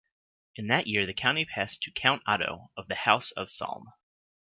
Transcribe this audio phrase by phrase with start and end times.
[0.55, 3.85] In that year, the county passed to Count Otto, of the House of Salm.